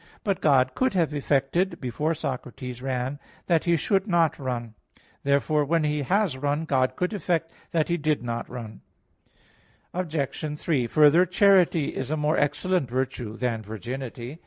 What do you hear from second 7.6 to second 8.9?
that he did not run.